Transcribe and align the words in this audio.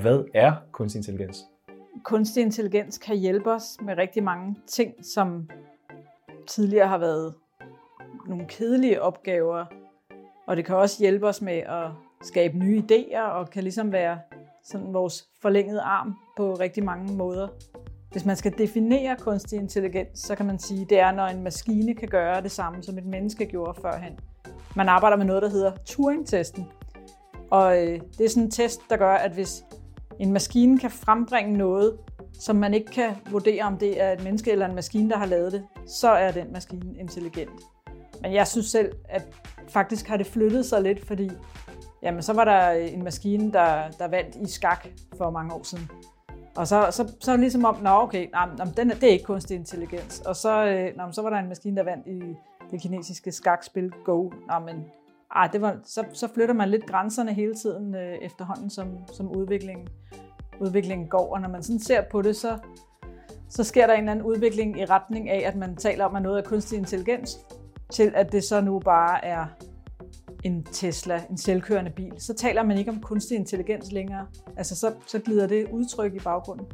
Hvad 0.00 0.24
er 0.34 0.52
kunstig 0.72 0.98
intelligens? 0.98 1.44
Kunstig 2.04 2.42
intelligens 2.42 2.98
kan 2.98 3.16
hjælpe 3.16 3.50
os 3.52 3.76
med 3.82 3.96
rigtig 3.96 4.22
mange 4.22 4.56
ting, 4.66 4.94
som 5.14 5.50
tidligere 6.46 6.88
har 6.88 6.98
været 6.98 7.34
nogle 8.28 8.46
kedelige 8.48 9.02
opgaver, 9.02 9.64
og 10.46 10.56
det 10.56 10.64
kan 10.64 10.76
også 10.76 10.96
hjælpe 11.00 11.26
os 11.26 11.42
med 11.42 11.52
at 11.52 11.90
skabe 12.22 12.58
nye 12.58 12.82
idéer, 12.90 13.20
og 13.20 13.50
kan 13.50 13.62
ligesom 13.62 13.92
være 13.92 14.18
sådan 14.64 14.94
vores 14.94 15.28
forlængede 15.42 15.80
arm 15.80 16.14
på 16.36 16.54
rigtig 16.54 16.84
mange 16.84 17.16
måder. 17.16 17.48
Hvis 18.12 18.24
man 18.24 18.36
skal 18.36 18.58
definere 18.58 19.16
kunstig 19.16 19.58
intelligens, 19.58 20.18
så 20.18 20.34
kan 20.34 20.46
man 20.46 20.58
sige, 20.58 20.82
at 20.82 20.90
det 20.90 21.00
er, 21.00 21.12
når 21.12 21.26
en 21.26 21.42
maskine 21.42 21.94
kan 21.94 22.08
gøre 22.08 22.42
det 22.42 22.50
samme, 22.50 22.82
som 22.82 22.98
et 22.98 23.06
menneske 23.06 23.46
gjorde 23.46 23.80
førhen. 23.80 24.18
Man 24.76 24.88
arbejder 24.88 25.16
med 25.16 25.26
noget, 25.26 25.42
der 25.42 25.48
hedder 25.48 25.72
Turing-testen. 25.86 26.66
Og 27.50 27.86
øh, 27.86 28.00
det 28.18 28.24
er 28.24 28.28
sådan 28.28 28.42
en 28.42 28.50
test, 28.50 28.80
der 28.90 28.96
gør, 28.96 29.14
at 29.14 29.32
hvis 29.32 29.64
en 30.18 30.32
maskine 30.32 30.78
kan 30.78 30.90
frembringe 30.90 31.56
noget, 31.56 31.98
som 32.32 32.56
man 32.56 32.74
ikke 32.74 32.92
kan 32.92 33.10
vurdere, 33.30 33.62
om 33.62 33.78
det 33.78 34.02
er 34.02 34.12
et 34.12 34.24
menneske 34.24 34.52
eller 34.52 34.66
en 34.66 34.74
maskine, 34.74 35.10
der 35.10 35.16
har 35.16 35.26
lavet 35.26 35.52
det, 35.52 35.64
så 35.86 36.08
er 36.08 36.30
den 36.30 36.52
maskine 36.52 36.98
intelligent. 36.98 37.60
Men 38.22 38.34
jeg 38.34 38.46
synes 38.46 38.66
selv, 38.66 38.92
at 39.08 39.22
faktisk 39.68 40.08
har 40.08 40.16
det 40.16 40.26
flyttet 40.26 40.66
sig 40.66 40.82
lidt, 40.82 41.06
fordi 41.06 41.30
jamen, 42.02 42.22
så 42.22 42.32
var 42.32 42.44
der 42.44 42.70
en 42.70 43.04
maskine, 43.04 43.52
der, 43.52 43.90
der 43.98 44.08
vandt 44.08 44.36
i 44.36 44.46
skak 44.46 44.86
for 45.16 45.30
mange 45.30 45.54
år 45.54 45.62
siden. 45.62 45.90
Og 46.56 46.68
så, 46.68 46.88
så, 46.90 47.12
så 47.20 47.36
ligesom 47.36 47.64
om, 47.64 47.76
nå 47.82 47.90
okay, 47.90 48.28
nej, 48.32 48.48
nej, 48.56 48.66
den 48.76 48.90
er, 48.90 48.94
det 48.94 49.04
er 49.04 49.12
ikke 49.12 49.24
kunstig 49.24 49.56
intelligens. 49.56 50.20
Og 50.20 50.36
så, 50.36 50.64
øh, 50.66 50.96
nå, 50.96 51.12
så 51.12 51.22
var 51.22 51.30
der 51.30 51.36
en 51.36 51.48
maskine, 51.48 51.76
der 51.76 51.82
vandt 51.82 52.06
i 52.06 52.36
det 52.70 52.82
kinesiske 52.82 53.32
skakspil 53.32 53.92
Go. 54.04 54.30
Nå, 54.48 54.58
ah, 55.30 55.52
det 55.52 55.60
var, 55.60 55.76
så, 55.84 56.04
så 56.12 56.28
flytter 56.34 56.54
man 56.54 56.68
lidt 56.68 56.86
grænserne 56.86 57.32
hele 57.32 57.54
tiden 57.54 57.94
øh, 57.94 58.18
efterhånden, 58.22 58.70
som, 58.70 58.88
som 59.12 59.36
udviklingen, 59.36 59.88
udviklingen 60.60 61.08
går. 61.08 61.34
Og 61.34 61.40
når 61.40 61.48
man 61.48 61.62
sådan 61.62 61.80
ser 61.80 62.02
på 62.10 62.22
det, 62.22 62.36
så, 62.36 62.58
så 63.48 63.64
sker 63.64 63.86
der 63.86 63.94
en 63.94 64.00
eller 64.00 64.12
anden 64.12 64.26
udvikling 64.26 64.80
i 64.80 64.84
retning 64.84 65.30
af, 65.30 65.48
at 65.48 65.56
man 65.56 65.76
taler 65.76 66.04
om, 66.04 66.16
at 66.16 66.22
noget 66.22 66.38
er 66.38 66.48
kunstig 66.48 66.78
intelligens, 66.78 67.38
til 67.92 68.12
at 68.14 68.32
det 68.32 68.44
så 68.44 68.60
nu 68.60 68.78
bare 68.78 69.24
er 69.24 69.46
en 70.44 70.64
Tesla, 70.64 71.22
en 71.30 71.36
selvkørende 71.36 71.90
bil. 71.90 72.12
Så 72.18 72.34
taler 72.34 72.62
man 72.62 72.78
ikke 72.78 72.90
om 72.90 73.00
kunstig 73.00 73.36
intelligens 73.36 73.92
længere. 73.92 74.26
Altså 74.56 74.76
så, 74.76 74.92
så 75.06 75.18
glider 75.18 75.46
det 75.46 75.66
udtryk 75.72 76.14
i 76.14 76.18
baggrunden. 76.18 76.66